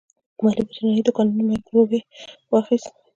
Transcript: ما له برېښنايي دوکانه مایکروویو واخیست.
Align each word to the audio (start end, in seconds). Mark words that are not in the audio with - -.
ما 0.41 0.49
له 0.55 0.63
برېښنايي 0.67 1.01
دوکانه 1.05 1.43
مایکروویو 1.49 2.07
واخیست. 2.51 2.93